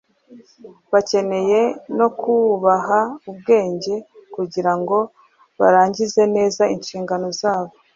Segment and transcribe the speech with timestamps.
[0.93, 1.59] bakeneye
[1.97, 3.95] no kubaha ubwenge
[4.35, 4.97] kugira ngo
[5.59, 7.73] barangize neza inshingano zabo.